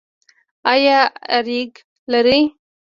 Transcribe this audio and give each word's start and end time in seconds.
ایا 0.71 0.99
اریګی 1.37 1.81
لرئ؟ 2.11 2.41